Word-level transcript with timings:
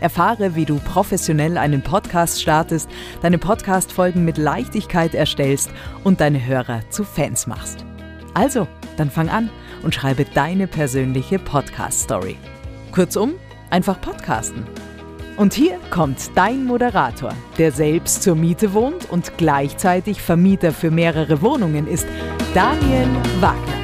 Erfahre, 0.00 0.54
wie 0.56 0.64
du 0.64 0.78
professionell 0.78 1.58
einen 1.58 1.82
Podcast 1.82 2.40
startest, 2.40 2.88
deine 3.22 3.38
Podcast-Folgen 3.38 4.24
mit 4.24 4.38
Leichtigkeit 4.38 5.14
erstellst 5.14 5.70
und 6.04 6.20
deine 6.20 6.44
Hörer 6.44 6.80
zu 6.90 7.04
Fans 7.04 7.46
machst. 7.46 7.84
Also, 8.34 8.66
dann 8.96 9.10
fang 9.10 9.28
an 9.28 9.50
und 9.82 9.94
schreibe 9.94 10.24
deine 10.24 10.66
persönliche 10.66 11.38
Podcast-Story. 11.38 12.36
Kurzum, 12.92 13.34
einfach 13.70 14.00
podcasten. 14.00 14.64
Und 15.36 15.54
hier 15.54 15.78
kommt 15.90 16.30
dein 16.34 16.64
Moderator, 16.64 17.34
der 17.56 17.72
selbst 17.72 18.22
zur 18.22 18.34
Miete 18.36 18.74
wohnt 18.74 19.10
und 19.10 19.38
gleichzeitig 19.38 20.20
Vermieter 20.20 20.72
für 20.72 20.90
mehrere 20.90 21.40
Wohnungen 21.40 21.86
ist, 21.86 22.06
Daniel 22.52 23.08
Wagner. 23.40 23.80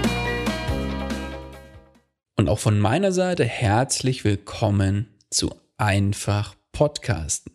Und 2.37 2.51
auch 2.51 2.59
von 2.59 2.79
meiner 2.79 3.13
Seite 3.13 3.45
herzlich 3.45 4.25
willkommen 4.25 5.09
zu 5.31 5.51
einfach 5.77 6.57
podcasten. 6.73 7.53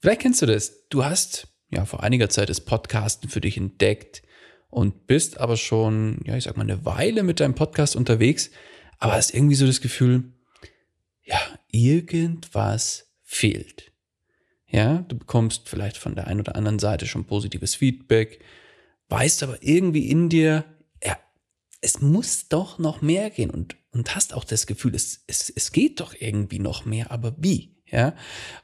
Vielleicht 0.00 0.22
kennst 0.22 0.42
du 0.42 0.46
das. 0.46 0.88
Du 0.88 1.04
hast 1.04 1.48
ja 1.70 1.84
vor 1.84 2.02
einiger 2.02 2.28
Zeit 2.28 2.48
das 2.48 2.60
Podcasten 2.60 3.28
für 3.28 3.40
dich 3.40 3.56
entdeckt 3.56 4.22
und 4.68 5.06
bist 5.06 5.38
aber 5.38 5.56
schon, 5.56 6.20
ja, 6.24 6.36
ich 6.36 6.44
sag 6.44 6.56
mal, 6.56 6.62
eine 6.62 6.84
Weile 6.84 7.22
mit 7.22 7.40
deinem 7.40 7.54
Podcast 7.54 7.94
unterwegs, 7.94 8.50
aber 8.98 9.12
hast 9.12 9.34
irgendwie 9.34 9.54
so 9.54 9.66
das 9.66 9.80
Gefühl, 9.80 10.32
ja, 11.24 11.38
irgendwas 11.70 13.12
fehlt. 13.22 13.92
Ja, 14.66 15.04
du 15.08 15.16
bekommst 15.16 15.68
vielleicht 15.68 15.98
von 15.98 16.14
der 16.14 16.26
einen 16.26 16.40
oder 16.40 16.56
anderen 16.56 16.78
Seite 16.78 17.06
schon 17.06 17.26
positives 17.26 17.74
Feedback, 17.74 18.40
weißt 19.08 19.42
aber 19.42 19.58
irgendwie 19.60 20.08
in 20.08 20.28
dir, 20.28 20.64
ja, 21.04 21.18
es 21.80 22.00
muss 22.00 22.48
doch 22.48 22.78
noch 22.78 23.02
mehr 23.02 23.28
gehen 23.30 23.50
und 23.50 23.76
und 23.92 24.14
hast 24.14 24.34
auch 24.34 24.44
das 24.44 24.66
Gefühl, 24.66 24.94
es, 24.94 25.22
es, 25.26 25.50
es 25.50 25.72
geht 25.72 26.00
doch 26.00 26.14
irgendwie 26.18 26.58
noch 26.58 26.84
mehr, 26.84 27.10
aber 27.10 27.34
wie? 27.38 27.76
Ja. 27.86 28.14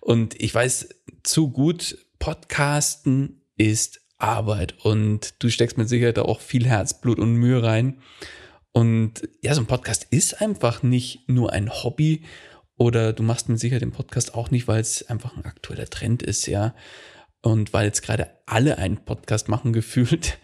Und 0.01 0.41
ich 0.41 0.55
weiß 0.55 0.89
zu 1.23 1.51
gut, 1.51 1.99
Podcasten 2.19 3.43
ist 3.57 4.01
Arbeit 4.17 4.75
und 4.85 5.35
du 5.39 5.51
steckst 5.51 5.79
mit 5.79 5.89
Sicherheit 5.89 6.19
auch 6.19 6.41
viel 6.41 6.67
Herzblut 6.67 7.19
und 7.19 7.35
Mühe 7.35 7.63
rein. 7.63 8.01
Und 8.73 9.29
ja, 9.43 9.55
so 9.55 9.61
ein 9.61 9.67
Podcast 9.67 10.07
ist 10.11 10.41
einfach 10.41 10.83
nicht 10.83 11.29
nur 11.29 11.53
ein 11.53 11.71
Hobby 11.71 12.25
oder 12.77 13.13
du 13.13 13.23
machst 13.23 13.49
mit 13.49 13.59
Sicherheit 13.59 13.83
den 13.83 13.93
Podcast 13.93 14.35
auch 14.35 14.51
nicht, 14.51 14.69
weil 14.69 14.81
es 14.81 15.09
einfach 15.09 15.37
ein 15.37 15.45
aktueller 15.45 15.89
Trend 15.89 16.23
ist, 16.23 16.47
ja. 16.47 16.75
Und 17.43 17.73
weil 17.73 17.87
jetzt 17.87 18.03
gerade 18.03 18.31
alle 18.47 18.79
einen 18.79 19.05
Podcast 19.05 19.49
machen 19.49 19.73
gefühlt. 19.75 20.39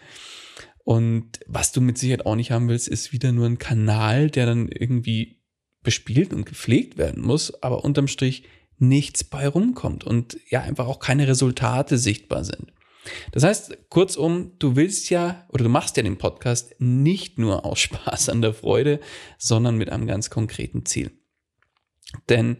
Und 0.85 1.39
was 1.47 1.71
du 1.71 1.81
mit 1.81 1.97
Sicherheit 1.97 2.25
auch 2.25 2.35
nicht 2.35 2.51
haben 2.51 2.69
willst, 2.69 2.87
ist 2.87 3.11
wieder 3.11 3.31
nur 3.31 3.47
ein 3.47 3.57
Kanal, 3.57 4.29
der 4.29 4.45
dann 4.45 4.69
irgendwie 4.69 5.41
bespielt 5.83 6.33
und 6.33 6.45
gepflegt 6.45 6.97
werden 6.97 7.23
muss, 7.23 7.61
aber 7.63 7.83
unterm 7.83 8.07
Strich 8.07 8.43
nichts 8.77 9.23
bei 9.23 9.47
rumkommt 9.47 10.03
und 10.03 10.37
ja 10.49 10.61
einfach 10.61 10.87
auch 10.87 10.99
keine 10.99 11.27
Resultate 11.27 11.97
sichtbar 11.97 12.43
sind. 12.43 12.71
Das 13.31 13.43
heißt, 13.43 13.89
kurzum, 13.89 14.53
du 14.59 14.75
willst 14.75 15.09
ja 15.09 15.45
oder 15.49 15.63
du 15.63 15.69
machst 15.69 15.97
ja 15.97 16.03
den 16.03 16.17
Podcast 16.17 16.75
nicht 16.79 17.39
nur 17.39 17.65
aus 17.65 17.79
Spaß 17.79 18.29
an 18.29 18.41
der 18.41 18.53
Freude, 18.53 18.99
sondern 19.37 19.77
mit 19.77 19.89
einem 19.89 20.07
ganz 20.07 20.29
konkreten 20.29 20.85
Ziel. 20.85 21.11
Denn 22.29 22.57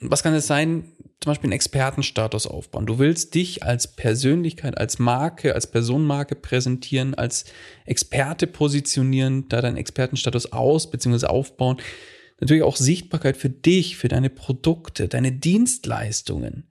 was 0.00 0.22
kann 0.22 0.34
es 0.34 0.46
sein? 0.46 0.92
Zum 1.20 1.32
Beispiel 1.32 1.48
einen 1.48 1.54
Expertenstatus 1.54 2.46
aufbauen. 2.46 2.86
Du 2.86 3.00
willst 3.00 3.34
dich 3.34 3.64
als 3.64 3.96
Persönlichkeit, 3.96 4.78
als 4.78 5.00
Marke, 5.00 5.54
als 5.54 5.66
Personenmarke 5.68 6.36
präsentieren, 6.36 7.14
als 7.14 7.46
Experte 7.86 8.46
positionieren, 8.46 9.48
da 9.48 9.60
deinen 9.60 9.76
Expertenstatus 9.76 10.52
aus 10.52 10.90
bzw. 10.90 11.26
aufbauen. 11.26 11.78
Natürlich 12.40 12.62
auch 12.62 12.76
Sichtbarkeit 12.76 13.36
für 13.36 13.50
dich, 13.50 13.96
für 13.96 14.06
deine 14.06 14.30
Produkte, 14.30 15.08
deine 15.08 15.32
Dienstleistungen 15.32 16.70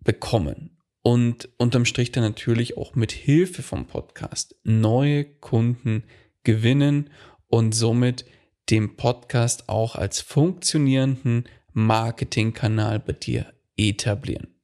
bekommen. 0.00 0.76
Und 1.02 1.48
unterm 1.56 1.84
Strich 1.84 2.10
dann 2.10 2.24
natürlich 2.24 2.76
auch 2.76 2.96
mit 2.96 3.12
Hilfe 3.12 3.62
vom 3.62 3.86
Podcast 3.86 4.56
neue 4.64 5.24
Kunden 5.24 6.02
gewinnen 6.42 7.08
und 7.46 7.72
somit 7.72 8.24
dem 8.68 8.96
Podcast 8.96 9.68
auch 9.68 9.94
als 9.94 10.20
funktionierenden 10.20 11.44
Marketingkanal 11.72 12.98
bei 12.98 13.12
dir 13.12 13.46
etablieren. 13.88 14.54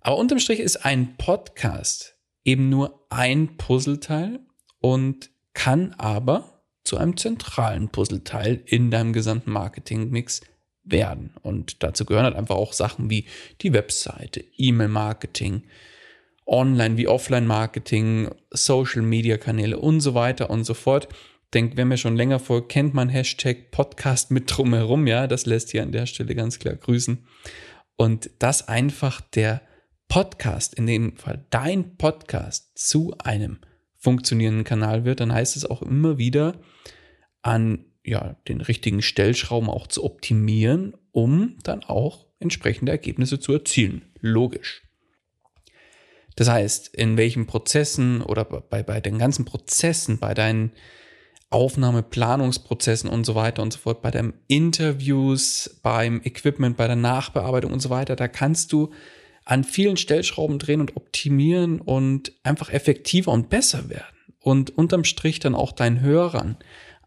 Aber 0.00 0.18
unterm 0.18 0.38
Strich 0.38 0.60
ist 0.60 0.84
ein 0.84 1.16
Podcast 1.16 2.16
eben 2.44 2.68
nur 2.68 3.06
ein 3.10 3.56
Puzzleteil 3.56 4.40
und 4.80 5.30
kann 5.52 5.94
aber 5.98 6.62
zu 6.84 6.96
einem 6.96 7.16
zentralen 7.16 7.90
Puzzleteil 7.90 8.62
in 8.64 8.90
deinem 8.90 9.12
gesamten 9.12 9.52
Marketingmix 9.52 10.40
werden. 10.82 11.34
Und 11.42 11.82
dazu 11.82 12.04
gehören 12.04 12.24
halt 12.24 12.36
einfach 12.36 12.56
auch 12.56 12.72
Sachen 12.72 13.10
wie 13.10 13.26
die 13.60 13.72
Webseite, 13.72 14.42
E-Mail-Marketing, 14.56 15.64
Online- 16.46 16.96
wie 16.96 17.06
Offline-Marketing, 17.06 18.30
Social-Media-Kanäle 18.50 19.78
und 19.78 20.00
so 20.00 20.14
weiter 20.14 20.50
und 20.50 20.64
so 20.64 20.74
fort 20.74 21.08
denkt, 21.54 21.76
wer 21.76 21.84
mir 21.84 21.96
schon 21.96 22.16
länger 22.16 22.38
folgt, 22.38 22.70
kennt 22.70 22.94
man 22.94 23.08
Hashtag 23.08 23.70
Podcast 23.70 24.30
mit 24.30 24.44
drumherum. 24.46 25.06
Ja, 25.06 25.26
das 25.26 25.46
lässt 25.46 25.70
hier 25.70 25.82
an 25.82 25.92
der 25.92 26.06
Stelle 26.06 26.34
ganz 26.34 26.58
klar 26.58 26.74
grüßen. 26.74 27.26
Und 28.00 28.30
dass 28.38 28.66
einfach 28.66 29.20
der 29.20 29.60
Podcast, 30.08 30.74
in 30.74 30.86
dem 30.86 31.18
Fall 31.18 31.44
dein 31.50 31.98
Podcast, 31.98 32.70
zu 32.78 33.14
einem 33.18 33.58
funktionierenden 33.98 34.64
Kanal 34.64 35.04
wird, 35.04 35.20
dann 35.20 35.34
heißt 35.34 35.54
es 35.54 35.66
auch 35.66 35.82
immer 35.82 36.16
wieder 36.16 36.58
an 37.42 37.84
ja, 38.02 38.36
den 38.48 38.62
richtigen 38.62 39.02
Stellschrauben 39.02 39.68
auch 39.68 39.86
zu 39.86 40.02
optimieren, 40.02 40.94
um 41.12 41.58
dann 41.62 41.84
auch 41.84 42.26
entsprechende 42.38 42.90
Ergebnisse 42.90 43.38
zu 43.38 43.52
erzielen. 43.52 44.10
Logisch. 44.20 44.80
Das 46.36 46.48
heißt, 46.48 46.94
in 46.94 47.18
welchen 47.18 47.44
Prozessen 47.46 48.22
oder 48.22 48.46
bei, 48.46 48.82
bei 48.82 49.02
den 49.02 49.18
ganzen 49.18 49.44
Prozessen, 49.44 50.18
bei 50.18 50.32
deinen 50.32 50.72
Aufnahmeplanungsprozessen 51.50 53.10
und 53.10 53.24
so 53.24 53.34
weiter 53.34 53.62
und 53.62 53.72
so 53.72 53.80
fort, 53.80 54.02
bei 54.02 54.10
den 54.10 54.34
Interviews, 54.46 55.80
beim 55.82 56.20
Equipment, 56.24 56.76
bei 56.76 56.86
der 56.86 56.96
Nachbearbeitung 56.96 57.72
und 57.72 57.80
so 57.80 57.90
weiter, 57.90 58.16
da 58.16 58.28
kannst 58.28 58.72
du 58.72 58.92
an 59.44 59.64
vielen 59.64 59.96
Stellschrauben 59.96 60.58
drehen 60.60 60.80
und 60.80 60.96
optimieren 60.96 61.80
und 61.80 62.32
einfach 62.44 62.72
effektiver 62.72 63.32
und 63.32 63.50
besser 63.50 63.88
werden. 63.88 64.16
Und 64.38 64.78
unterm 64.78 65.04
Strich 65.04 65.40
dann 65.40 65.54
auch 65.54 65.72
deinen 65.72 66.00
Hörern 66.00 66.56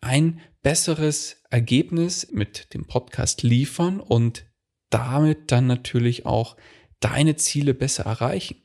ein 0.02 0.42
besseres 0.62 1.42
Ergebnis 1.50 2.30
mit 2.32 2.74
dem 2.74 2.86
Podcast 2.86 3.44
liefern 3.44 4.00
und 4.00 4.46
damit 4.90 5.52
dann 5.52 5.68
natürlich 5.68 6.26
auch 6.26 6.58
deine 7.00 7.36
Ziele 7.38 7.74
besser 7.74 8.04
erreichen. 8.04 8.62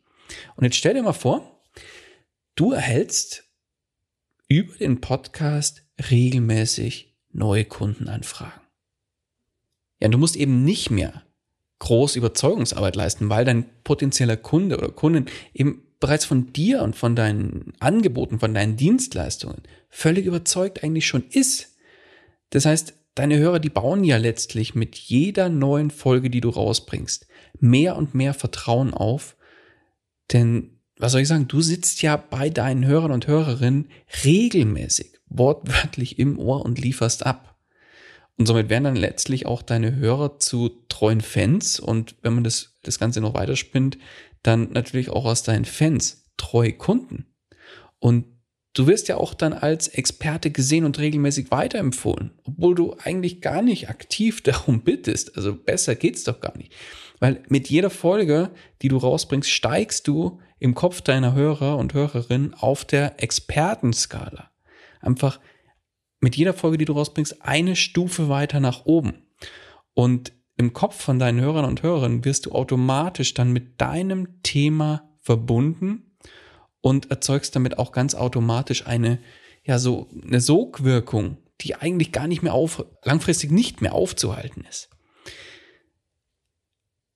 Und 0.56 0.64
jetzt 0.64 0.76
stell 0.76 0.94
dir 0.94 1.02
mal 1.02 1.12
vor, 1.12 1.62
du 2.56 2.72
erhältst 2.72 3.47
über 4.48 4.74
den 4.76 5.00
Podcast 5.00 5.82
regelmäßig 6.10 7.14
neue 7.32 7.64
Kunden 7.64 8.08
anfragen. 8.08 8.60
Ja, 10.00 10.08
du 10.08 10.18
musst 10.18 10.36
eben 10.36 10.64
nicht 10.64 10.90
mehr 10.90 11.22
groß 11.80 12.16
Überzeugungsarbeit 12.16 12.96
leisten, 12.96 13.28
weil 13.28 13.44
dein 13.44 13.66
potenzieller 13.84 14.36
Kunde 14.36 14.78
oder 14.78 14.90
Kundin 14.90 15.26
eben 15.52 15.82
bereits 16.00 16.24
von 16.24 16.52
dir 16.52 16.82
und 16.82 16.96
von 16.96 17.14
deinen 17.14 17.72
Angeboten, 17.80 18.38
von 18.38 18.54
deinen 18.54 18.76
Dienstleistungen 18.76 19.62
völlig 19.88 20.26
überzeugt 20.26 20.82
eigentlich 20.82 21.06
schon 21.06 21.24
ist. 21.28 21.76
Das 22.50 22.64
heißt, 22.64 22.94
deine 23.14 23.38
Hörer, 23.38 23.58
die 23.58 23.70
bauen 23.70 24.04
ja 24.04 24.16
letztlich 24.16 24.74
mit 24.74 24.96
jeder 24.96 25.48
neuen 25.48 25.90
Folge, 25.90 26.30
die 26.30 26.40
du 26.40 26.48
rausbringst, 26.48 27.26
mehr 27.60 27.96
und 27.96 28.14
mehr 28.14 28.34
Vertrauen 28.34 28.94
auf. 28.94 29.36
Denn, 30.32 30.77
was 30.98 31.12
soll 31.12 31.20
ich 31.20 31.28
sagen, 31.28 31.48
du 31.48 31.60
sitzt 31.60 32.02
ja 32.02 32.16
bei 32.16 32.50
deinen 32.50 32.86
Hörern 32.86 33.12
und 33.12 33.26
Hörerinnen 33.26 33.88
regelmäßig, 34.24 35.20
wortwörtlich 35.28 36.18
im 36.18 36.38
Ohr 36.38 36.64
und 36.64 36.78
lieferst 36.78 37.24
ab. 37.24 37.56
Und 38.36 38.46
somit 38.46 38.68
werden 38.68 38.84
dann 38.84 38.96
letztlich 38.96 39.46
auch 39.46 39.62
deine 39.62 39.96
Hörer 39.96 40.38
zu 40.38 40.70
treuen 40.88 41.20
Fans. 41.20 41.80
Und 41.80 42.14
wenn 42.22 42.34
man 42.34 42.44
das, 42.44 42.76
das 42.82 42.98
Ganze 42.98 43.20
noch 43.20 43.34
weiterspinnt, 43.34 43.98
dann 44.42 44.70
natürlich 44.72 45.10
auch 45.10 45.24
aus 45.24 45.42
deinen 45.42 45.64
Fans 45.64 46.24
treue 46.36 46.72
Kunden. 46.72 47.26
Und 47.98 48.26
du 48.78 48.86
wirst 48.86 49.08
ja 49.08 49.16
auch 49.16 49.34
dann 49.34 49.52
als 49.52 49.88
Experte 49.88 50.50
gesehen 50.52 50.84
und 50.84 50.98
regelmäßig 50.98 51.50
weiterempfohlen, 51.50 52.30
obwohl 52.44 52.76
du 52.76 52.94
eigentlich 53.02 53.40
gar 53.40 53.60
nicht 53.60 53.88
aktiv 53.88 54.40
darum 54.42 54.82
bittest. 54.82 55.36
Also 55.36 55.54
besser 55.54 55.96
geht's 55.96 56.24
doch 56.24 56.40
gar 56.40 56.56
nicht. 56.56 56.72
Weil 57.18 57.42
mit 57.48 57.68
jeder 57.68 57.90
Folge, 57.90 58.50
die 58.80 58.88
du 58.88 58.96
rausbringst, 58.96 59.50
steigst 59.50 60.06
du 60.06 60.40
im 60.60 60.74
Kopf 60.74 61.00
deiner 61.00 61.34
Hörer 61.34 61.76
und 61.76 61.92
Hörerinnen 61.92 62.54
auf 62.54 62.84
der 62.84 63.20
Expertenskala. 63.20 64.50
Einfach 65.00 65.40
mit 66.20 66.36
jeder 66.36 66.54
Folge, 66.54 66.78
die 66.78 66.84
du 66.84 66.92
rausbringst, 66.92 67.42
eine 67.42 67.74
Stufe 67.74 68.28
weiter 68.28 68.60
nach 68.60 68.86
oben. 68.86 69.14
Und 69.94 70.32
im 70.56 70.72
Kopf 70.72 71.00
von 71.00 71.18
deinen 71.18 71.40
Hörern 71.40 71.64
und 71.64 71.82
Hörerinnen 71.82 72.24
wirst 72.24 72.46
du 72.46 72.52
automatisch 72.52 73.34
dann 73.34 73.52
mit 73.52 73.80
deinem 73.80 74.42
Thema 74.42 75.08
verbunden 75.20 76.07
und 76.80 77.10
erzeugst 77.10 77.54
damit 77.56 77.78
auch 77.78 77.92
ganz 77.92 78.14
automatisch 78.14 78.86
eine, 78.86 79.18
ja, 79.64 79.78
so 79.78 80.08
eine 80.22 80.40
Sogwirkung, 80.40 81.38
die 81.60 81.74
eigentlich 81.74 82.12
gar 82.12 82.26
nicht 82.26 82.42
mehr 82.42 82.54
auf, 82.54 82.84
langfristig 83.04 83.50
nicht 83.50 83.80
mehr 83.80 83.94
aufzuhalten 83.94 84.64
ist. 84.68 84.90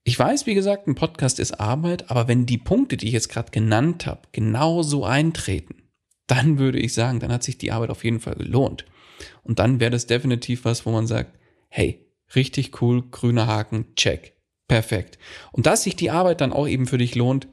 Ich 0.04 0.18
weiß, 0.18 0.46
wie 0.46 0.54
gesagt, 0.54 0.88
ein 0.88 0.96
Podcast 0.96 1.38
ist 1.38 1.60
Arbeit, 1.60 2.10
aber 2.10 2.26
wenn 2.26 2.44
die 2.44 2.58
Punkte, 2.58 2.96
die 2.96 3.06
ich 3.06 3.12
jetzt 3.12 3.28
gerade 3.28 3.52
genannt 3.52 4.06
habe, 4.06 4.22
genauso 4.32 5.04
eintreten, 5.04 5.82
dann 6.26 6.58
würde 6.58 6.80
ich 6.80 6.92
sagen, 6.92 7.20
dann 7.20 7.30
hat 7.30 7.44
sich 7.44 7.56
die 7.56 7.70
Arbeit 7.70 7.90
auf 7.90 8.02
jeden 8.02 8.18
Fall 8.18 8.34
gelohnt. 8.34 8.84
Und 9.44 9.60
dann 9.60 9.78
wäre 9.78 9.92
das 9.92 10.06
definitiv 10.06 10.64
was, 10.64 10.84
wo 10.86 10.90
man 10.90 11.06
sagt, 11.06 11.38
hey, 11.68 12.04
richtig 12.34 12.82
cool, 12.82 13.08
grüner 13.10 13.46
Haken, 13.46 13.94
check, 13.94 14.36
perfekt. 14.66 15.18
Und 15.52 15.66
dass 15.66 15.84
sich 15.84 15.94
die 15.94 16.10
Arbeit 16.10 16.40
dann 16.40 16.52
auch 16.52 16.66
eben 16.66 16.86
für 16.86 16.98
dich 16.98 17.14
lohnt, 17.14 17.46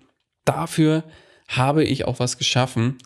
dafür 0.44 1.04
habe 1.50 1.84
ich 1.84 2.06
auch 2.06 2.20
was 2.20 2.38
geschaffen. 2.38 2.98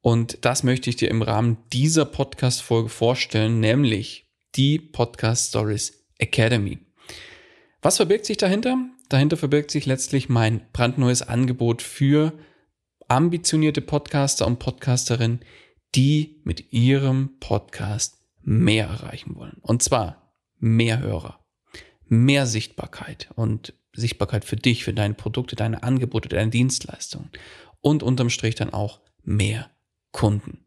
Und 0.00 0.44
das 0.44 0.64
möchte 0.64 0.90
ich 0.90 0.96
dir 0.96 1.10
im 1.10 1.22
Rahmen 1.22 1.58
dieser 1.72 2.04
Podcast-Folge 2.04 2.88
vorstellen, 2.88 3.60
nämlich 3.60 4.26
die 4.56 4.78
Podcast 4.78 5.50
Stories 5.50 6.04
Academy. 6.18 6.78
Was 7.82 7.98
verbirgt 7.98 8.26
sich 8.26 8.38
dahinter? 8.38 8.78
Dahinter 9.08 9.36
verbirgt 9.36 9.70
sich 9.70 9.86
letztlich 9.86 10.28
mein 10.28 10.62
brandneues 10.72 11.22
Angebot 11.22 11.82
für 11.82 12.32
ambitionierte 13.08 13.82
Podcaster 13.82 14.46
und 14.46 14.58
Podcasterinnen, 14.58 15.40
die 15.94 16.40
mit 16.44 16.72
ihrem 16.72 17.38
Podcast 17.40 18.18
mehr 18.40 18.86
erreichen 18.86 19.36
wollen. 19.36 19.58
Und 19.60 19.82
zwar 19.82 20.32
mehr 20.58 21.00
Hörer, 21.00 21.44
mehr 22.06 22.46
Sichtbarkeit 22.46 23.28
und 23.36 23.74
Sichtbarkeit 23.92 24.46
für 24.46 24.56
dich, 24.56 24.84
für 24.84 24.94
deine 24.94 25.14
Produkte, 25.14 25.56
deine 25.56 25.82
Angebote, 25.82 26.30
deine 26.30 26.50
Dienstleistungen 26.50 27.30
und 27.82 28.02
unterm 28.02 28.30
Strich 28.30 28.54
dann 28.54 28.72
auch 28.72 29.00
mehr 29.22 29.70
Kunden. 30.12 30.64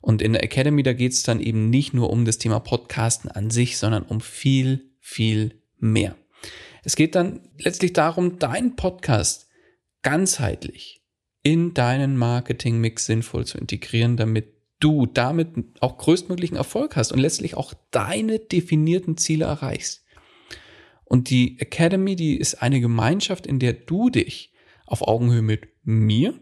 Und 0.00 0.22
in 0.22 0.32
der 0.32 0.42
Academy, 0.42 0.82
da 0.82 0.94
geht 0.94 1.12
es 1.12 1.22
dann 1.22 1.40
eben 1.40 1.68
nicht 1.68 1.92
nur 1.92 2.08
um 2.10 2.24
das 2.24 2.38
Thema 2.38 2.58
Podcasten 2.58 3.30
an 3.30 3.50
sich, 3.50 3.76
sondern 3.76 4.02
um 4.02 4.22
viel, 4.22 4.92
viel 4.98 5.60
mehr. 5.78 6.16
Es 6.82 6.96
geht 6.96 7.14
dann 7.14 7.40
letztlich 7.58 7.92
darum, 7.92 8.38
deinen 8.38 8.76
Podcast 8.76 9.48
ganzheitlich 10.02 11.02
in 11.42 11.74
deinen 11.74 12.16
Marketingmix 12.16 13.06
sinnvoll 13.06 13.46
zu 13.46 13.58
integrieren, 13.58 14.16
damit 14.16 14.54
du 14.78 15.04
damit 15.06 15.48
auch 15.80 15.98
größtmöglichen 15.98 16.56
Erfolg 16.56 16.96
hast 16.96 17.12
und 17.12 17.18
letztlich 17.18 17.54
auch 17.54 17.74
deine 17.90 18.38
definierten 18.38 19.18
Ziele 19.18 19.44
erreichst. 19.44 20.04
Und 21.04 21.28
die 21.28 21.58
Academy, 21.60 22.16
die 22.16 22.36
ist 22.36 22.62
eine 22.62 22.80
Gemeinschaft, 22.80 23.46
in 23.46 23.58
der 23.58 23.74
du 23.74 24.10
dich 24.10 24.52
auf 24.86 25.06
Augenhöhe 25.06 25.42
mit 25.42 25.68
mir 25.82 26.34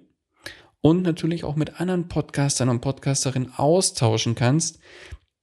und 0.81 1.03
natürlich 1.03 1.45
auch 1.45 1.57
mit 1.57 1.81
anderen 1.81 2.09
Podcastern 2.09 2.69
und 2.69 2.81
Podcasterinnen 2.81 3.53
austauschen 3.57 4.35
kannst, 4.35 4.79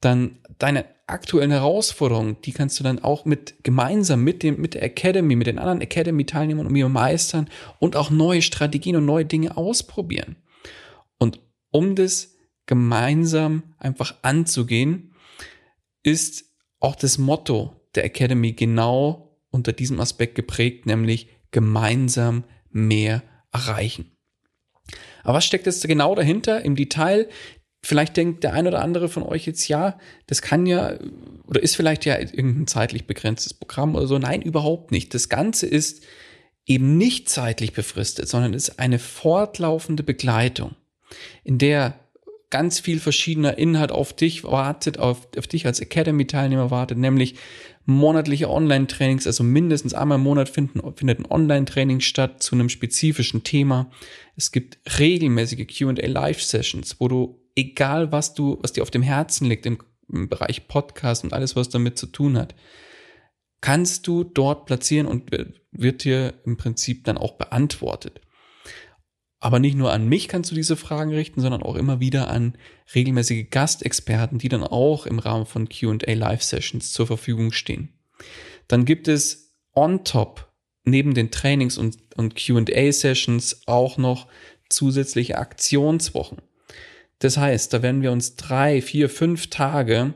dann 0.01 0.39
deine 0.57 0.85
aktuellen 1.07 1.51
Herausforderungen, 1.51 2.37
die 2.43 2.51
kannst 2.51 2.79
du 2.79 2.83
dann 2.83 2.99
auch 2.99 3.25
mit 3.25 3.63
gemeinsam 3.63 4.23
mit 4.23 4.41
dem 4.43 4.59
mit 4.59 4.73
der 4.73 4.83
Academy, 4.83 5.35
mit 5.35 5.47
den 5.47 5.59
anderen 5.59 5.81
Academy 5.81 6.25
Teilnehmern 6.25 6.65
und 6.65 6.73
mir 6.73 6.89
meistern 6.89 7.49
und 7.79 7.95
auch 7.95 8.09
neue 8.09 8.41
Strategien 8.41 8.95
und 8.95 9.05
neue 9.05 9.25
Dinge 9.25 9.55
ausprobieren. 9.57 10.37
Und 11.17 11.39
um 11.71 11.95
das 11.95 12.35
gemeinsam 12.65 13.75
einfach 13.77 14.15
anzugehen, 14.23 15.13
ist 16.01 16.45
auch 16.79 16.95
das 16.95 17.17
Motto 17.17 17.75
der 17.95 18.05
Academy 18.05 18.53
genau 18.53 19.37
unter 19.51 19.73
diesem 19.73 19.99
Aspekt 19.99 20.35
geprägt, 20.35 20.85
nämlich 20.85 21.29
gemeinsam 21.51 22.43
mehr 22.71 23.23
erreichen. 23.55 24.11
Aber 25.23 25.35
was 25.37 25.45
steckt 25.45 25.65
jetzt 25.65 25.87
genau 25.87 26.13
dahinter 26.13 26.63
im 26.63 26.75
Detail? 26.75 27.27
Vielleicht 27.81 28.17
denkt 28.17 28.43
der 28.43 28.53
ein 28.53 28.67
oder 28.67 28.81
andere 28.81 29.09
von 29.09 29.23
euch 29.23 29.45
jetzt, 29.45 29.67
ja, 29.67 29.99
das 30.27 30.41
kann 30.41 30.65
ja 30.65 30.97
oder 31.47 31.61
ist 31.61 31.75
vielleicht 31.75 32.05
ja 32.05 32.17
irgendein 32.17 32.67
zeitlich 32.67 33.05
begrenztes 33.05 33.53
Programm 33.53 33.95
oder 33.95 34.07
so. 34.07 34.17
Nein, 34.17 34.41
überhaupt 34.41 34.91
nicht. 34.91 35.13
Das 35.13 35.29
Ganze 35.29 35.67
ist 35.67 36.03
eben 36.65 36.97
nicht 36.97 37.29
zeitlich 37.29 37.73
befristet, 37.73 38.27
sondern 38.27 38.53
ist 38.53 38.79
eine 38.79 38.99
fortlaufende 38.99 40.03
Begleitung, 40.03 40.75
in 41.43 41.57
der 41.57 41.99
ganz 42.49 42.79
viel 42.79 42.99
verschiedener 42.99 43.57
Inhalt 43.57 43.91
auf 43.91 44.13
dich 44.13 44.43
wartet, 44.43 44.97
auf, 44.97 45.27
auf 45.37 45.47
dich 45.47 45.65
als 45.65 45.79
Academy-Teilnehmer 45.79 46.71
wartet, 46.71 46.97
nämlich 46.97 47.35
monatliche 47.85 48.49
Online-Trainings, 48.49 49.27
also 49.27 49.43
mindestens 49.43 49.93
einmal 49.93 50.17
im 50.17 50.23
Monat 50.23 50.49
finden, 50.49 50.81
findet 50.95 51.19
ein 51.19 51.31
Online-Training 51.31 51.99
statt 51.99 52.41
zu 52.41 52.55
einem 52.55 52.69
spezifischen 52.69 53.43
Thema. 53.43 53.91
Es 54.35 54.51
gibt 54.51 54.79
regelmäßige 54.99 55.67
Q&A-Live-Sessions, 55.67 56.99
wo 56.99 57.07
du 57.07 57.39
egal 57.55 58.11
was 58.11 58.33
du, 58.33 58.57
was 58.61 58.73
dir 58.73 58.81
auf 58.81 58.91
dem 58.91 59.03
Herzen 59.03 59.47
liegt 59.47 59.65
im, 59.65 59.79
im 60.11 60.27
Bereich 60.27 60.67
Podcast 60.67 61.23
und 61.23 61.33
alles, 61.33 61.55
was 61.55 61.69
damit 61.69 61.97
zu 61.97 62.07
tun 62.07 62.37
hat, 62.37 62.55
kannst 63.61 64.07
du 64.07 64.23
dort 64.23 64.65
platzieren 64.65 65.07
und 65.07 65.31
wird 65.71 66.03
dir 66.03 66.33
im 66.45 66.57
Prinzip 66.57 67.03
dann 67.05 67.17
auch 67.17 67.33
beantwortet. 67.33 68.21
Aber 69.39 69.59
nicht 69.59 69.75
nur 69.75 69.91
an 69.91 70.07
mich 70.07 70.27
kannst 70.27 70.51
du 70.51 70.55
diese 70.55 70.75
Fragen 70.75 71.13
richten, 71.13 71.41
sondern 71.41 71.61
auch 71.61 71.75
immer 71.75 71.99
wieder 71.99 72.29
an 72.29 72.55
regelmäßige 72.93 73.49
Gastexperten, 73.49 74.37
die 74.37 74.49
dann 74.49 74.63
auch 74.63 75.05
im 75.05 75.19
Rahmen 75.19 75.45
von 75.45 75.69
QA 75.69 76.13
Live 76.13 76.43
Sessions 76.43 76.93
zur 76.93 77.07
Verfügung 77.07 77.51
stehen. 77.51 77.89
Dann 78.67 78.85
gibt 78.85 79.07
es 79.07 79.53
on 79.73 80.03
top 80.03 80.51
neben 80.83 81.13
den 81.13 81.31
Trainings 81.31 81.77
und, 81.77 81.97
und 82.15 82.35
QA 82.35 82.91
Sessions 82.91 83.61
auch 83.67 83.97
noch 83.97 84.27
zusätzliche 84.69 85.37
Aktionswochen. 85.37 86.39
Das 87.19 87.37
heißt, 87.37 87.73
da 87.73 87.81
werden 87.81 88.01
wir 88.01 88.11
uns 88.11 88.35
drei, 88.35 88.81
vier, 88.81 89.09
fünf 89.09 89.49
Tage 89.49 90.13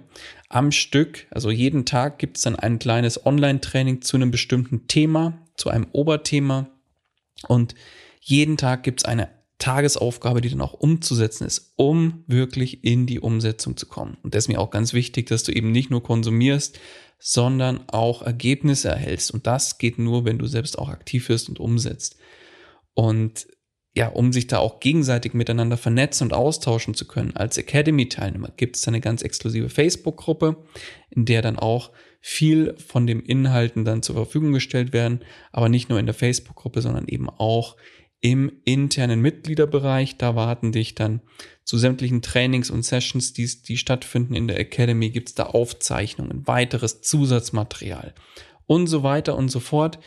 am 0.50 0.72
Stück, 0.72 1.28
also 1.30 1.52
jeden 1.52 1.86
Tag 1.86 2.18
gibt 2.18 2.38
es 2.38 2.44
dann 2.44 2.56
ein 2.56 2.80
kleines 2.80 3.26
Online-Training 3.26 4.02
zu 4.02 4.18
einem 4.18 4.32
bestimmten 4.32 4.88
Thema, 4.88 5.38
zu 5.56 5.70
einem 5.70 5.88
Oberthema. 5.92 6.68
Und 7.48 7.76
jeden 8.20 8.58
Tag 8.58 8.84
gibt 8.84 9.02
es 9.02 9.06
eine 9.06 9.30
Tagesaufgabe, 9.60 10.40
die 10.42 10.50
dann 10.50 10.62
auch 10.62 10.74
umzusetzen 10.74 11.46
ist, 11.46 11.74
um 11.76 12.24
wirklich 12.28 12.84
in 12.84 13.06
die 13.06 13.20
Umsetzung 13.20 13.76
zu 13.76 13.88
kommen. 13.88 14.18
Und 14.24 14.34
das 14.34 14.46
ist 14.46 14.48
mir 14.48 14.60
auch 14.60 14.72
ganz 14.72 14.94
wichtig, 14.94 15.28
dass 15.28 15.44
du 15.44 15.52
eben 15.52 15.72
nicht 15.72 15.90
nur 15.90 16.02
konsumierst, 16.02 16.80
sondern 17.20 17.88
auch 17.90 18.22
Ergebnisse 18.22 18.88
erhältst. 18.88 19.32
Und 19.32 19.46
das 19.46 19.78
geht 19.78 20.00
nur, 20.00 20.24
wenn 20.24 20.40
du 20.40 20.48
selbst 20.48 20.80
auch 20.80 20.88
aktiv 20.88 21.28
wirst 21.28 21.50
und 21.50 21.60
umsetzt. 21.60 22.16
Und 22.94 23.48
ja, 23.96 24.08
um 24.08 24.32
sich 24.32 24.48
da 24.48 24.60
auch 24.60 24.80
gegenseitig 24.80 25.34
miteinander 25.34 25.76
vernetzen 25.76 26.28
und 26.28 26.34
austauschen 26.34 26.94
zu 26.94 27.06
können. 27.06 27.36
Als 27.36 27.58
Academy-Teilnehmer 27.58 28.52
gibt 28.56 28.78
es 28.78 28.88
eine 28.88 29.02
ganz 29.02 29.24
exklusive 29.24 29.70
Facebook-Gruppe, 29.70 30.64
in 31.10 31.26
der 31.26 31.42
dann 31.42 31.60
auch 31.60 31.92
viel 32.22 32.76
von 32.78 33.08
den 33.08 33.20
Inhalten 33.20 33.84
dann 33.84 34.04
zur 34.04 34.16
Verfügung 34.16 34.54
gestellt 34.54 34.94
werden, 34.94 35.22
aber 35.52 35.68
nicht 35.68 35.90
nur 35.90 36.00
in 36.00 36.06
der 36.06 36.16
Facebook-Gruppe, 36.16 36.82
sondern 36.82 37.08
eben 37.08 37.30
auch 37.30 37.76
im 38.22 38.52
internen 38.66 39.22
Mitgliederbereich. 39.22 40.18
Da 40.18 40.36
warten 40.36 40.72
dich 40.72 40.96
dann 40.96 41.22
zu 41.64 41.78
sämtlichen 41.78 42.22
Trainings 42.22 42.70
und 42.70 42.84
Sessions, 42.84 43.34
die, 43.34 43.50
die 43.64 43.78
stattfinden 43.78 44.34
in 44.34 44.48
der 44.48 44.60
Academy, 44.60 45.10
gibt's 45.10 45.36
da 45.36 45.44
Aufzeichnungen, 45.44 46.48
weiteres 46.48 47.02
Zusatzmaterial 47.02 48.14
und 48.66 48.88
so 48.88 49.04
weiter 49.04 49.36
und 49.36 49.50
so 49.50 49.60
fort. 49.60 50.00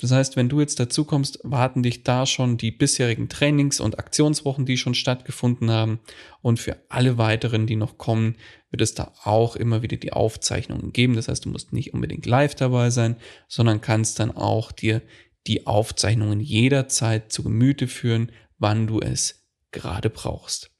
Das 0.00 0.12
heißt, 0.12 0.36
wenn 0.36 0.48
du 0.48 0.60
jetzt 0.60 0.80
dazu 0.80 1.04
kommst, 1.04 1.40
warten 1.42 1.82
dich 1.82 2.04
da 2.04 2.24
schon 2.24 2.56
die 2.56 2.70
bisherigen 2.70 3.28
Trainings 3.28 3.80
und 3.80 3.98
Aktionswochen, 3.98 4.64
die 4.64 4.78
schon 4.78 4.94
stattgefunden 4.94 5.70
haben. 5.70 6.00
Und 6.40 6.58
für 6.58 6.78
alle 6.88 7.18
weiteren, 7.18 7.66
die 7.66 7.76
noch 7.76 7.98
kommen, 7.98 8.36
wird 8.70 8.80
es 8.80 8.94
da 8.94 9.12
auch 9.24 9.56
immer 9.56 9.82
wieder 9.82 9.98
die 9.98 10.14
Aufzeichnungen 10.14 10.92
geben. 10.92 11.16
Das 11.16 11.28
heißt, 11.28 11.44
du 11.44 11.50
musst 11.50 11.74
nicht 11.74 11.92
unbedingt 11.92 12.24
live 12.24 12.54
dabei 12.54 12.88
sein, 12.88 13.16
sondern 13.46 13.82
kannst 13.82 14.20
dann 14.20 14.30
auch 14.30 14.72
dir 14.72 15.02
die 15.46 15.66
Aufzeichnungen 15.66 16.40
jederzeit 16.40 17.32
zu 17.32 17.42
Gemüte 17.42 17.88
führen, 17.88 18.32
wann 18.58 18.86
du 18.86 19.00
es 19.00 19.46
gerade 19.72 20.10
brauchst. 20.10 20.70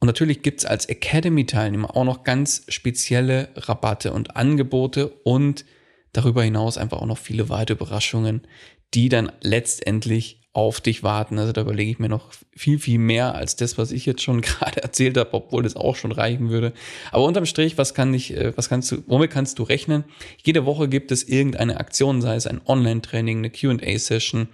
Und 0.00 0.06
natürlich 0.06 0.42
gibt's 0.42 0.64
als 0.64 0.86
Academy-Teilnehmer 0.86 1.96
auch 1.96 2.04
noch 2.04 2.22
ganz 2.22 2.64
spezielle 2.68 3.48
Rabatte 3.56 4.12
und 4.12 4.36
Angebote 4.36 5.08
und 5.08 5.64
darüber 6.12 6.44
hinaus 6.44 6.78
einfach 6.78 6.98
auch 6.98 7.06
noch 7.06 7.18
viele 7.18 7.48
weitere 7.48 7.76
Überraschungen, 7.76 8.46
die 8.94 9.08
dann 9.08 9.32
letztendlich 9.40 10.37
auf 10.52 10.80
dich 10.80 11.02
warten. 11.02 11.38
Also 11.38 11.52
da 11.52 11.60
überlege 11.60 11.90
ich 11.90 11.98
mir 11.98 12.08
noch 12.08 12.32
viel, 12.56 12.78
viel 12.78 12.98
mehr 12.98 13.34
als 13.34 13.56
das, 13.56 13.78
was 13.78 13.92
ich 13.92 14.06
jetzt 14.06 14.22
schon 14.22 14.40
gerade 14.42 14.82
erzählt 14.82 15.16
habe, 15.16 15.34
obwohl 15.34 15.62
das 15.62 15.76
auch 15.76 15.96
schon 15.96 16.12
reichen 16.12 16.50
würde. 16.50 16.72
Aber 17.12 17.24
unterm 17.24 17.46
Strich, 17.46 17.78
was 17.78 17.94
kann 17.94 18.12
ich, 18.14 18.36
äh, 18.36 18.56
was 18.56 18.68
kannst 18.68 18.90
du, 18.90 19.02
womit 19.06 19.30
kannst 19.30 19.58
du 19.58 19.62
rechnen? 19.62 20.04
Jede 20.42 20.64
Woche 20.64 20.88
gibt 20.88 21.12
es 21.12 21.22
irgendeine 21.22 21.78
Aktion, 21.78 22.20
sei 22.22 22.34
es 22.36 22.46
ein 22.46 22.60
Online-Training, 22.66 23.38
eine 23.38 23.50
Q&A-Session, 23.50 24.48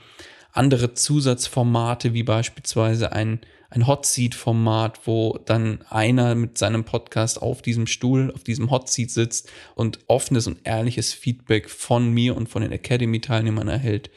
andere 0.52 0.94
Zusatzformate 0.94 2.12
wie 2.12 2.22
beispielsweise 2.22 3.12
ein 3.12 3.40
ein 3.74 3.88
Hot 3.88 4.06
Seat 4.06 4.36
Format, 4.36 5.00
wo 5.04 5.38
dann 5.46 5.82
einer 5.90 6.36
mit 6.36 6.58
seinem 6.58 6.84
Podcast 6.84 7.42
auf 7.42 7.60
diesem 7.60 7.88
Stuhl, 7.88 8.30
auf 8.32 8.44
diesem 8.44 8.70
Hot 8.70 8.88
Seat 8.88 9.10
sitzt 9.10 9.50
und 9.74 9.98
offenes 10.06 10.46
und 10.46 10.60
ehrliches 10.62 11.12
Feedback 11.12 11.68
von 11.68 12.12
mir 12.12 12.36
und 12.36 12.48
von 12.48 12.62
den 12.62 12.70
Academy 12.70 13.20
Teilnehmern 13.20 13.66
erhält. 13.66 14.10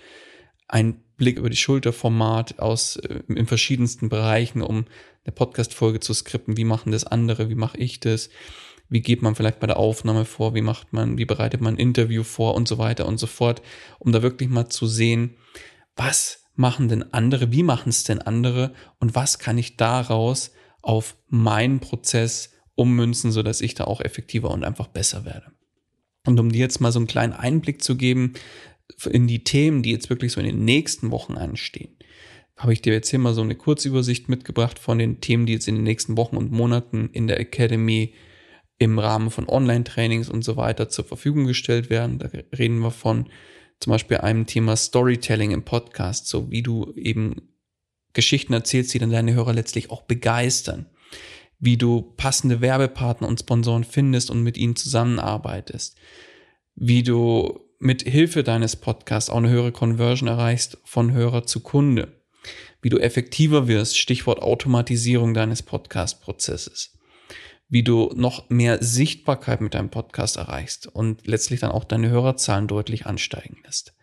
Ein 0.67 1.01
Blick 1.17 1.37
über 1.37 1.49
die 1.49 1.57
Schulter 1.57 1.91
Format 1.93 2.59
aus 2.59 2.95
äh, 2.97 3.21
in 3.27 3.47
verschiedensten 3.47 4.09
Bereichen, 4.09 4.61
um 4.61 4.85
eine 5.25 5.33
Podcast 5.33 5.73
Folge 5.73 5.99
zu 5.99 6.13
skripten. 6.13 6.57
Wie 6.57 6.63
machen 6.63 6.91
das 6.91 7.03
andere? 7.03 7.49
Wie 7.49 7.55
mache 7.55 7.77
ich 7.77 7.99
das? 7.99 8.29
Wie 8.89 9.01
geht 9.01 9.21
man 9.21 9.35
vielleicht 9.35 9.59
bei 9.59 9.67
der 9.67 9.77
Aufnahme 9.77 10.23
vor? 10.23 10.55
Wie 10.55 10.61
macht 10.61 10.93
man, 10.93 11.17
wie 11.17 11.25
bereitet 11.25 11.59
man 11.59 11.75
ein 11.75 11.79
Interview 11.79 12.23
vor 12.23 12.55
und 12.55 12.67
so 12.67 12.77
weiter 12.77 13.05
und 13.05 13.17
so 13.17 13.27
fort, 13.27 13.61
um 13.99 14.11
da 14.11 14.21
wirklich 14.21 14.49
mal 14.49 14.69
zu 14.69 14.87
sehen, 14.87 15.35
was 15.95 16.45
machen 16.55 16.87
denn 16.87 17.13
andere, 17.13 17.51
wie 17.51 17.63
machen 17.63 17.89
es 17.89 18.03
denn 18.03 18.21
andere 18.21 18.73
und 18.99 19.13
was 19.13 19.39
kann 19.39 19.57
ich 19.57 19.75
daraus 19.77 20.51
auf 20.81 21.17
meinen 21.27 21.79
Prozess 21.79 22.53
ummünzen, 22.75 23.31
sodass 23.31 23.61
ich 23.61 23.73
da 23.73 23.83
auch 23.83 23.99
effektiver 23.99 24.51
und 24.51 24.63
einfach 24.63 24.87
besser 24.87 25.25
werde. 25.25 25.51
Und 26.25 26.39
um 26.39 26.51
dir 26.51 26.59
jetzt 26.59 26.79
mal 26.79 26.91
so 26.91 26.99
einen 26.99 27.07
kleinen 27.07 27.33
Einblick 27.33 27.83
zu 27.83 27.95
geben 27.95 28.33
in 29.09 29.27
die 29.27 29.43
Themen, 29.43 29.83
die 29.83 29.91
jetzt 29.91 30.09
wirklich 30.09 30.31
so 30.31 30.39
in 30.39 30.47
den 30.47 30.65
nächsten 30.65 31.11
Wochen 31.11 31.33
anstehen, 31.33 31.95
habe 32.55 32.73
ich 32.73 32.81
dir 32.81 32.93
jetzt 32.93 33.09
hier 33.09 33.19
mal 33.19 33.33
so 33.33 33.41
eine 33.41 33.55
Kurzübersicht 33.55 34.29
mitgebracht 34.29 34.79
von 34.79 34.97
den 34.97 35.21
Themen, 35.21 35.45
die 35.45 35.53
jetzt 35.53 35.67
in 35.67 35.75
den 35.75 35.83
nächsten 35.83 36.17
Wochen 36.17 36.37
und 36.37 36.51
Monaten 36.51 37.09
in 37.13 37.27
der 37.27 37.39
Academy 37.39 38.13
im 38.79 38.99
Rahmen 38.99 39.29
von 39.29 39.47
Online-Trainings 39.47 40.29
und 40.29 40.43
so 40.43 40.57
weiter 40.57 40.89
zur 40.89 41.05
Verfügung 41.05 41.45
gestellt 41.45 41.89
werden. 41.89 42.19
Da 42.19 42.29
reden 42.57 42.79
wir 42.79 42.91
von 42.91 43.29
zum 43.79 43.91
Beispiel 43.91 44.17
einem 44.17 44.47
Thema 44.47 44.75
Storytelling 44.75 45.51
im 45.51 45.63
Podcast, 45.63 46.27
so 46.27 46.49
wie 46.49 46.63
du 46.63 46.93
eben 46.95 47.53
Geschichten 48.13 48.53
erzählst, 48.53 48.93
die 48.93 48.99
dann 48.99 49.11
deine 49.11 49.33
Hörer 49.33 49.53
letztlich 49.53 49.91
auch 49.91 50.03
begeistern, 50.03 50.87
wie 51.59 51.77
du 51.77 52.01
passende 52.01 52.61
Werbepartner 52.61 53.27
und 53.27 53.39
Sponsoren 53.39 53.83
findest 53.83 54.31
und 54.31 54.41
mit 54.41 54.57
ihnen 54.57 54.75
zusammenarbeitest, 54.75 55.95
wie 56.75 57.03
du 57.03 57.66
mit 57.79 58.03
Hilfe 58.03 58.43
deines 58.43 58.75
Podcasts 58.75 59.29
auch 59.29 59.37
eine 59.37 59.49
höhere 59.49 59.71
Conversion 59.71 60.27
erreichst 60.27 60.77
von 60.83 61.11
Hörer 61.11 61.45
zu 61.45 61.59
Kunde, 61.59 62.21
wie 62.81 62.89
du 62.89 62.97
effektiver 62.97 63.67
wirst, 63.67 63.97
Stichwort 63.97 64.41
Automatisierung 64.41 65.33
deines 65.33 65.63
Podcast-Prozesses 65.63 66.97
wie 67.69 67.83
du 67.83 68.11
noch 68.15 68.49
mehr 68.49 68.81
Sichtbarkeit 68.81 69.61
mit 69.61 69.73
deinem 69.73 69.89
Podcast 69.89 70.37
erreichst 70.37 70.87
und 70.87 71.27
letztlich 71.27 71.59
dann 71.59 71.71
auch 71.71 71.83
deine 71.83 72.09
Hörerzahlen 72.09 72.67
deutlich 72.67 73.05
ansteigen 73.05 73.57
lässt. 73.65 73.93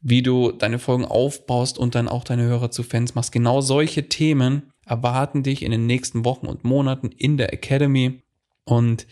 Wie 0.00 0.22
du 0.22 0.50
deine 0.50 0.80
Folgen 0.80 1.04
aufbaust 1.04 1.78
und 1.78 1.94
dann 1.94 2.08
auch 2.08 2.24
deine 2.24 2.42
Hörer 2.42 2.72
zu 2.72 2.82
Fans 2.82 3.14
machst. 3.14 3.30
Genau 3.30 3.60
solche 3.60 4.08
Themen 4.08 4.72
erwarten 4.84 5.44
dich 5.44 5.62
in 5.62 5.70
den 5.70 5.86
nächsten 5.86 6.24
Wochen 6.24 6.46
und 6.46 6.64
Monaten 6.64 7.10
in 7.12 7.36
der 7.36 7.52
Academy. 7.52 8.20
Und 8.64 9.06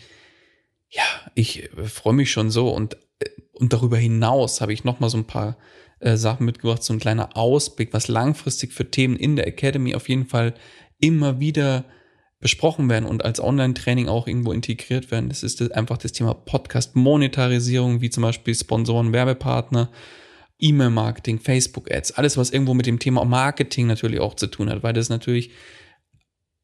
ja, 0.88 1.04
ich 1.37 1.70
freue 1.84 2.14
mich 2.14 2.32
schon 2.32 2.50
so. 2.50 2.70
Und, 2.70 2.96
und 3.61 3.73
darüber 3.73 3.97
hinaus 3.97 4.61
habe 4.61 4.73
ich 4.73 4.85
nochmal 4.85 5.11
so 5.11 5.19
ein 5.19 5.26
paar 5.26 5.57
äh, 6.00 6.17
Sachen 6.17 6.47
mitgebracht, 6.47 6.83
so 6.83 6.93
ein 6.93 6.99
kleiner 6.99 7.37
Ausblick, 7.37 7.93
was 7.93 8.09
langfristig 8.09 8.73
für 8.73 8.90
Themen 8.90 9.17
in 9.17 9.37
der 9.37 9.47
Academy 9.47 9.95
auf 9.95 10.09
jeden 10.09 10.26
Fall 10.26 10.55
immer 10.99 11.40
wieder 11.40 11.85
besprochen 12.40 12.88
werden 12.88 13.05
und 13.05 13.25
als 13.25 13.38
Online-Training 13.38 14.09
auch 14.09 14.26
irgendwo 14.26 14.52
integriert 14.52 15.11
werden. 15.11 15.29
Das 15.29 15.43
ist 15.43 15.61
einfach 15.73 15.99
das 15.99 16.12
Thema 16.12 16.33
Podcast-Monetarisierung, 16.33 18.00
wie 18.00 18.09
zum 18.09 18.23
Beispiel 18.23 18.55
Sponsoren, 18.55 19.12
Werbepartner, 19.12 19.90
E-Mail-Marketing, 20.59 21.38
Facebook-Ads, 21.38 22.12
alles, 22.12 22.38
was 22.38 22.50
irgendwo 22.50 22.73
mit 22.73 22.87
dem 22.87 22.99
Thema 22.99 23.25
Marketing 23.26 23.87
natürlich 23.87 24.21
auch 24.21 24.35
zu 24.35 24.47
tun 24.47 24.71
hat, 24.71 24.83
weil 24.83 24.95
das 24.95 25.11
natürlich 25.11 25.50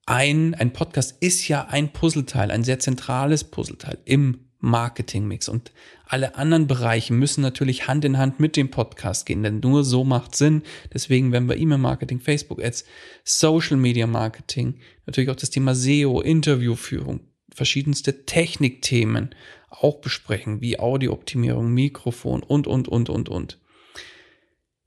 ein, 0.07 0.55
ein 0.55 0.73
Podcast 0.73 1.17
ist 1.21 1.47
ja 1.49 1.67
ein 1.67 1.93
Puzzleteil, 1.93 2.50
ein 2.50 2.65
sehr 2.65 2.79
zentrales 2.79 3.45
Puzzleteil 3.45 3.99
im 4.05 4.46
Marketingmix. 4.61 5.49
Und 5.49 5.73
alle 6.07 6.37
anderen 6.37 6.67
Bereiche 6.67 7.13
müssen 7.13 7.41
natürlich 7.41 7.89
Hand 7.89 8.05
in 8.05 8.19
Hand 8.19 8.41
mit 8.41 8.57
dem 8.57 8.71
Podcast 8.71 9.27
gehen, 9.27 9.43
denn 9.43 9.61
nur 9.61 9.85
so 9.85 10.05
macht 10.05 10.35
Sinn. 10.35 10.63
Deswegen 10.93 11.33
werden 11.33 11.49
wir 11.49 11.57
E-Mail-Marketing, 11.57 12.21
Facebook-Ads, 12.21 12.85
Social-Media-Marketing, 13.25 14.79
natürlich 15.07 15.31
auch 15.31 15.37
das 15.37 15.51
Thema 15.51 15.75
SEO, 15.75 16.21
Interviewführung, 16.21 17.21
verschiedenste 17.53 18.25
Technikthemen 18.25 19.35
auch 19.69 20.01
besprechen, 20.01 20.61
wie 20.61 20.79
Audiooptimierung, 20.79 21.73
Mikrofon 21.73 22.43
und, 22.43 22.67
und, 22.67 22.89
und, 22.89 23.11
und, 23.11 23.29
und. 23.29 23.59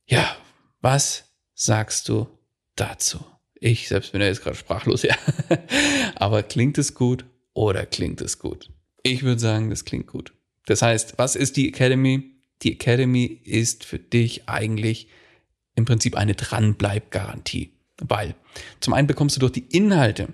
Ja, 0.06 0.36
was 0.82 1.36
sagst 1.54 2.10
du 2.10 2.28
dazu? 2.76 3.20
Ich 3.56 3.90
selbst 3.90 4.14
bin 4.14 4.22
ja 4.22 4.28
jetzt 4.28 4.42
gerade 4.42 4.56
sprachlos, 4.56 5.04
ja. 5.04 5.16
Aber 6.16 6.44
klingt 6.44 6.78
es 6.78 6.96
gut 6.96 7.26
oder 7.54 7.86
klingt 7.86 8.22
es 8.22 8.40
gut? 8.40 8.72
Ich 9.04 9.24
würde 9.24 9.40
sagen, 9.40 9.70
das 9.70 9.86
klingt 9.86 10.08
gut. 10.08 10.34
Das 10.66 10.82
heißt, 10.82 11.16
was 11.18 11.36
ist 11.36 11.58
die 11.58 11.70
Academy? 11.70 12.36
Die 12.62 12.74
Academy 12.74 13.26
ist 13.26 13.86
für 13.86 14.00
dich 14.00 14.48
eigentlich 14.50 15.08
im 15.76 15.86
Prinzip 15.86 16.16
eine 16.16 16.36
Dranbleib-Garantie. 16.36 17.72
Weil 17.98 18.36
zum 18.80 18.94
einen 18.94 19.08
bekommst 19.08 19.36
du 19.36 19.40
durch 19.40 19.54
die 19.54 19.66
Inhalte 19.76 20.34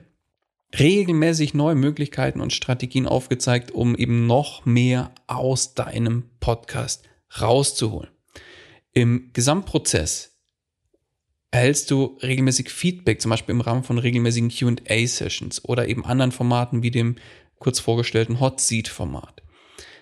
regelmäßig 0.78 1.54
neue 1.54 1.76
Möglichkeiten 1.76 2.42
und 2.42 2.54
Strategien 2.54 3.08
aufgezeigt, 3.08 3.72
um 3.72 3.96
eben 3.96 4.28
noch 4.28 4.66
mehr 4.66 5.14
aus 5.28 5.74
deinem 5.74 6.24
Podcast 6.40 7.08
rauszuholen. 7.40 8.10
Im 8.92 9.30
Gesamtprozess 9.34 10.36
erhältst 11.52 11.92
du 11.92 12.18
regelmäßig 12.22 12.70
Feedback, 12.70 13.22
zum 13.22 13.32
Beispiel 13.32 13.54
im 13.54 13.62
Rahmen 13.62 13.84
von 13.84 13.98
regelmäßigen 13.98 14.50
QA-Sessions 14.50 15.64
oder 15.64 15.88
eben 15.88 16.06
anderen 16.06 16.32
Formaten 16.32 16.84
wie 16.84 16.92
dem 16.92 17.16
kurz 17.60 17.80
vorgestellten 17.80 18.40
Hot 18.40 18.60
Seat 18.60 18.88
Format. 18.88 19.42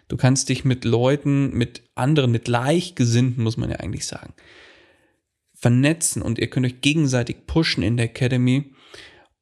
Du 0.07 0.17
kannst 0.17 0.49
dich 0.49 0.65
mit 0.65 0.85
Leuten, 0.85 1.51
mit 1.53 1.83
anderen, 1.95 2.31
mit 2.31 2.45
Gleichgesinnten, 2.45 3.43
muss 3.43 3.57
man 3.57 3.69
ja 3.69 3.77
eigentlich 3.77 4.05
sagen, 4.05 4.33
vernetzen 5.53 6.21
und 6.21 6.39
ihr 6.39 6.49
könnt 6.49 6.65
euch 6.65 6.81
gegenseitig 6.81 7.47
pushen 7.47 7.83
in 7.83 7.97
der 7.97 8.07
Academy 8.07 8.73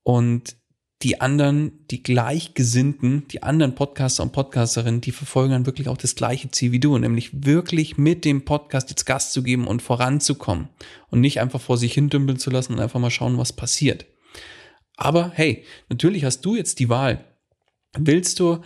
und 0.04 0.56
die 1.04 1.20
anderen, 1.20 1.86
die 1.90 2.04
Gleichgesinnten, 2.04 3.28
die 3.30 3.42
anderen 3.42 3.74
Podcaster 3.74 4.22
und 4.22 4.34
Podcasterinnen, 4.34 5.02
die 5.02 5.12
verfolgen 5.12 5.52
dann 5.52 5.66
wirklich 5.66 5.88
auch 5.90 5.98
das 5.98 6.16
gleiche 6.16 6.52
Ziel 6.52 6.72
wie 6.72 6.80
du, 6.80 6.98
nämlich 6.98 7.46
wirklich 7.46 7.98
mit 7.98 8.24
dem 8.24 8.46
Podcast 8.46 8.92
jetzt 8.92 9.06
Gast 9.06 9.34
zu 9.34 9.42
geben 9.42 9.66
und 9.66 9.82
voranzukommen 9.82 10.70
und 11.10 11.22
nicht 11.22 11.40
einfach 11.40 11.60
vor 11.60 11.78
sich 11.78 11.94
hin 11.94 12.10
dümpeln 12.10 12.38
zu 12.38 12.52
lassen 12.52 12.74
und 12.74 12.80
einfach 12.80 13.00
mal 13.00 13.10
schauen, 13.10 13.40
was 13.40 13.54
passiert. 13.54 14.06
Aber 14.96 15.32
hey, 15.34 15.66
natürlich 15.90 16.24
hast 16.24 16.42
du 16.42 16.56
jetzt 16.56 16.78
die 16.78 16.90
Wahl, 16.90 17.26
willst 17.94 18.40
du 18.40 18.62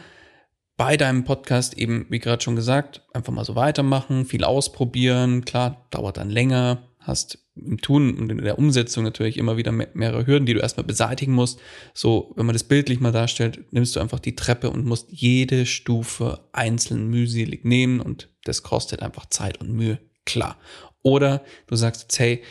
bei 0.77 0.98
deinem 0.98 1.24
Podcast 1.24 1.77
eben, 1.77 2.05
wie 2.10 2.20
gerade 2.20 2.44
schon 2.44 2.55
gesagt, 2.55 3.01
einfach 3.13 3.32
mal 3.32 3.46
so 3.46 3.55
weitermachen, 3.55 4.25
viel 4.25 4.44
ausprobieren. 4.44 5.46
Klar, 5.46 5.88
dauert 5.89 6.17
dann 6.17 6.29
länger, 6.29 6.89
hast 7.00 7.39
im 7.55 7.79
Tun 7.79 8.17
und 8.17 8.29
in 8.29 8.39
der 8.39 8.60
Umsetzung 8.60 9.05
natürlich 9.05 9.38
immer 9.38 9.55
wieder 9.55 9.72
mehrere 9.72 10.27
Hürden, 10.27 10.46
die 10.46 10.53
du 10.53 10.60
erstmal 10.60 10.86
beseitigen 10.86 11.32
musst. 11.32 11.60
So, 11.94 12.34
wenn 12.36 12.46
man 12.46 12.53
das 12.53 12.65
bildlich 12.65 13.00
mal 13.00 13.13
darstellt, 13.13 13.72
nimmst 13.72 13.96
du 13.96 14.01
einfach 14.01 14.20
die 14.20 14.36
Treppe 14.36 14.70
und 14.70 14.86
musst 14.86 15.08
jede 15.10 15.65
Stufe 15.65 16.41
einzeln 16.51 17.10
mühselig 17.10 17.63
nehmen 17.63 18.01
und 18.01 18.29
das 18.44 18.63
kostet 18.63 19.01
einfach 19.01 19.27
Zeit 19.27 19.62
und 19.62 19.72
Mühe. 19.72 20.00
Klar. 20.25 20.58
Oder 21.01 21.46
du 21.67 21.75
sagst 21.77 22.03
jetzt, 22.03 22.20
hey, 22.20 22.44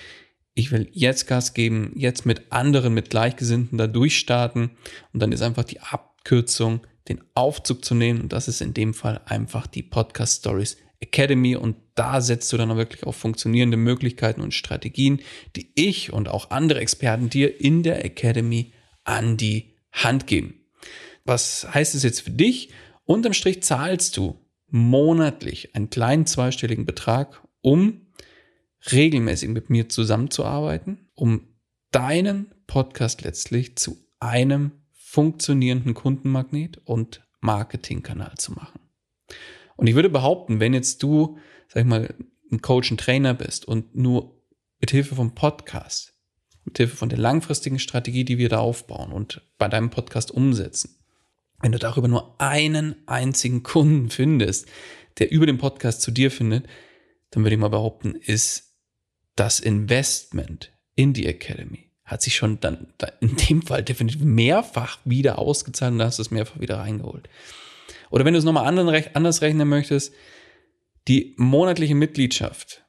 ich 0.55 0.73
will 0.73 0.89
jetzt 0.93 1.27
Gas 1.27 1.53
geben, 1.53 1.93
jetzt 1.97 2.25
mit 2.25 2.53
anderen, 2.53 2.95
mit 2.95 3.11
Gleichgesinnten 3.11 3.77
da 3.77 3.87
durchstarten 3.87 4.71
und 5.13 5.21
dann 5.21 5.33
ist 5.33 5.43
einfach 5.43 5.65
die 5.65 5.81
Abkürzung, 6.25 6.81
den 7.09 7.23
Aufzug 7.35 7.85
zu 7.85 7.95
nehmen 7.95 8.23
und 8.23 8.33
das 8.33 8.49
ist 8.49 8.63
in 8.63 8.73
dem 8.73 8.95
Fall 8.95 9.21
einfach 9.27 9.67
die 9.67 9.83
Podcast 9.83 10.41
Stories 10.41 10.79
Academy 11.01 11.55
und 11.55 11.77
da 11.95 12.23
setzt 12.23 12.51
du 12.51 12.57
dann 12.57 12.71
auch 12.71 12.79
wirklich 12.79 13.05
auf 13.05 13.15
funktionierende 13.15 13.77
Möglichkeiten 13.77 14.41
und 14.41 14.55
Strategien, 14.55 15.21
die 15.55 15.71
ich 15.75 16.15
und 16.15 16.29
auch 16.29 16.51
andere 16.51 16.81
Experten 16.81 17.29
dir 17.29 17.61
in 17.61 17.83
der 17.83 18.07
Academy 18.07 18.73
an 19.05 19.37
die 19.37 19.75
Hand 19.93 20.27
geben. 20.27 20.65
Was 21.27 21.67
heißt 21.75 21.95
es 21.95 22.03
jetzt 22.03 22.23
für 22.23 22.31
dich? 22.31 22.71
Unterm 23.05 23.35
Strich 23.35 23.63
zahlst 23.63 24.17
du 24.17 24.41
monatlich 24.69 25.77
einen 25.77 25.91
kleinen 25.91 26.25
zweistelligen 26.25 26.87
Betrag, 26.87 27.43
um 27.61 28.07
regelmäßig 28.91 29.51
mit 29.51 29.69
mir 29.69 29.91
zusammenzuarbeiten, 29.91 31.11
um 31.15 31.49
deinen 31.91 32.55
Podcast 32.67 33.21
letztlich 33.21 33.77
zu 33.77 33.99
einem 34.21 34.73
funktionierenden 35.15 35.95
Kundenmagnet 35.95 36.81
und 36.85 37.25
Marketingkanal 37.41 38.35
zu 38.37 38.51
machen. 38.51 38.81
Und 39.77 39.87
ich 39.87 39.95
würde 39.95 40.11
behaupten, 40.11 40.59
wenn 40.59 40.75
jetzt 40.75 41.05
du, 41.05 41.39
sag 41.69 41.83
ich 41.83 41.87
mal, 41.87 42.13
ein 42.51 42.61
Coach, 42.63 42.91
ein 42.91 42.97
Trainer 42.97 43.33
bist 43.33 43.65
und 43.65 43.95
nur 43.95 44.43
mit 44.81 44.91
Hilfe 44.91 45.15
vom 45.15 45.37
Podcast, 45.37 46.15
mit 46.65 46.79
Hilfe 46.79 46.97
von 46.97 47.11
der 47.11 47.19
langfristigen 47.19 47.79
Strategie, 47.79 48.25
die 48.25 48.39
wir 48.39 48.49
da 48.49 48.59
aufbauen 48.59 49.13
und 49.13 49.41
bei 49.57 49.69
deinem 49.69 49.91
Podcast 49.91 50.33
umsetzen, 50.33 50.99
wenn 51.61 51.71
du 51.71 51.79
darüber 51.79 52.09
nur 52.09 52.41
einen 52.41 52.97
einzigen 53.07 53.63
Kunden 53.63 54.11
findest, 54.11 54.67
der 55.21 55.31
über 55.31 55.47
den 55.47 55.59
Podcast 55.59 56.03
zu 56.03 56.11
dir 56.11 56.33
findet, 56.33 56.67
dann 57.31 57.45
würde 57.45 57.55
ich 57.55 57.61
mal 57.61 57.69
behaupten, 57.69 58.17
ist 58.17 58.77
das 59.37 59.61
Investment 59.61 60.73
in 60.97 61.13
die 61.13 61.27
Academy 61.27 61.94
hat 62.05 62.23
sich 62.23 62.37
schon 62.37 62.61
dann 62.61 62.87
in 63.21 63.37
dem 63.37 63.63
Fall 63.63 63.83
definitiv 63.83 64.23
mehrfach 64.23 64.99
wieder 65.05 65.39
ausgezahlt 65.39 65.93
und 65.93 65.99
da 65.99 66.07
hast 66.07 66.19
du 66.19 66.23
es 66.23 66.31
mehrfach 66.31 66.61
wieder 66.61 66.79
reingeholt. 66.79 67.29
Oder 68.11 68.25
wenn 68.25 68.35
du 68.35 68.39
es 68.39 68.45
nochmal 68.45 68.67
anders 68.67 69.43
rechnen 69.43 69.69
möchtest, 69.69 70.13
die 71.09 71.35
monatliche 71.37 71.95
Mitgliedschaft, 71.95 72.85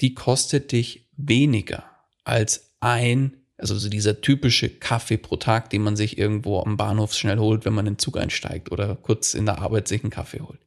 die 0.00 0.14
kostet 0.14 0.72
dich 0.72 1.08
weniger 1.16 1.84
als 2.24 2.76
ein, 2.80 3.36
also 3.56 3.76
so 3.76 3.88
dieser 3.88 4.20
typische 4.20 4.68
Kaffee 4.68 5.16
pro 5.16 5.36
Tag, 5.36 5.70
den 5.70 5.82
man 5.82 5.96
sich 5.96 6.18
irgendwo 6.18 6.60
am 6.60 6.76
Bahnhof 6.76 7.14
schnell 7.14 7.38
holt, 7.38 7.64
wenn 7.64 7.74
man 7.74 7.86
in 7.86 7.94
den 7.94 7.98
Zug 7.98 8.16
einsteigt 8.16 8.70
oder 8.70 8.94
kurz 8.96 9.34
in 9.34 9.46
der 9.46 9.58
Arbeit 9.58 9.88
sich 9.88 10.02
einen 10.02 10.10
Kaffee 10.10 10.40
holt. 10.40 10.60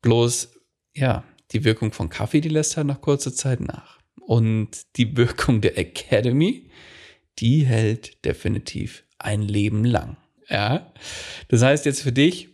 Bloß, 0.00 0.52
ja, 0.94 1.24
die 1.50 1.64
Wirkung 1.64 1.92
von 1.92 2.08
Kaffee, 2.08 2.40
die 2.40 2.48
lässt 2.48 2.76
halt 2.76 2.86
nach 2.86 3.00
kurzer 3.00 3.34
Zeit 3.34 3.60
nach. 3.60 3.98
Und 4.20 4.96
die 4.96 5.16
Wirkung 5.16 5.60
der 5.60 5.76
Academy, 5.76 6.70
die 7.40 7.64
hält 7.66 8.24
definitiv 8.24 9.04
ein 9.18 9.42
Leben 9.42 9.84
lang. 9.84 10.16
Ja. 10.48 10.92
Das 11.48 11.62
heißt 11.62 11.86
jetzt 11.86 12.02
für 12.02 12.12
dich, 12.12 12.48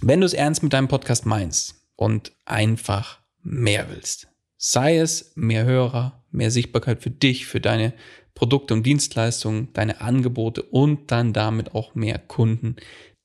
wenn 0.00 0.20
du 0.20 0.26
es 0.26 0.34
ernst 0.34 0.62
mit 0.62 0.72
deinem 0.72 0.88
Podcast 0.88 1.26
meinst 1.26 1.74
und 1.96 2.32
einfach 2.44 3.20
mehr 3.42 3.88
willst, 3.90 4.28
sei 4.56 4.98
es 4.98 5.32
mehr 5.34 5.64
Hörer, 5.64 6.24
mehr 6.30 6.50
Sichtbarkeit 6.50 7.02
für 7.02 7.10
dich, 7.10 7.46
für 7.46 7.60
deine 7.60 7.92
Produkte 8.34 8.74
und 8.74 8.84
Dienstleistungen, 8.84 9.72
deine 9.72 10.00
Angebote 10.00 10.62
und 10.62 11.10
dann 11.10 11.32
damit 11.32 11.74
auch 11.74 11.94
mehr 11.94 12.18
Kunden, 12.18 12.76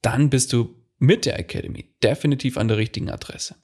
dann 0.01 0.29
bist 0.29 0.53
du 0.53 0.75
mit 0.99 1.25
der 1.25 1.39
Academy 1.39 1.93
definitiv 2.03 2.57
an 2.57 2.67
der 2.67 2.77
richtigen 2.77 3.09
Adresse. 3.09 3.55